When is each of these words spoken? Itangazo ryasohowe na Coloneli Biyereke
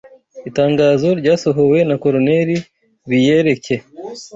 Itangazo 0.49 1.07
ryasohowe 1.19 1.79
na 1.89 1.95
Coloneli 2.03 2.55
Biyereke 3.09 3.75